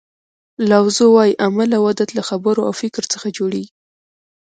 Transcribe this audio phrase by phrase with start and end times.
[0.69, 3.71] لاو زو وایي عمل او عادت له خبرو او فکر څخه جوړیږي.